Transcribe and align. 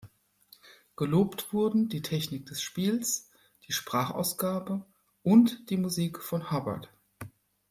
Gelobt 0.95 1.53
wurden 1.53 1.87
die 1.87 2.01
Technik 2.01 2.47
des 2.47 2.63
Spiels, 2.63 3.29
die 3.67 3.71
Sprachausgabe 3.71 4.83
und 5.21 5.69
die 5.69 5.77
Musik 5.77 6.23
von 6.23 6.49
Hubbard. 6.49 6.89